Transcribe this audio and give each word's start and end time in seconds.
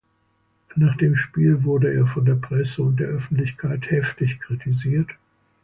Nach 0.75 0.97
dem 0.97 1.15
Spiel 1.15 1.63
wurde 1.63 1.93
er 1.93 2.07
von 2.07 2.25
der 2.25 2.33
Presse 2.33 2.81
und 2.81 2.99
der 2.99 3.09
Öffentlichkeit 3.09 3.91
heftig 3.91 4.39
kritisiert. 4.39 5.11